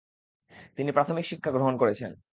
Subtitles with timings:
[0.77, 2.11] তিনি প্রাথমিক শিক্ষা গ্রহণ করেছেন।